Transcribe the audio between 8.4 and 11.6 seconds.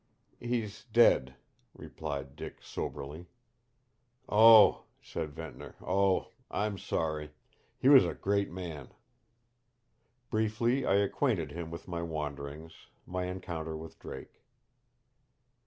man." Briefly I acquainted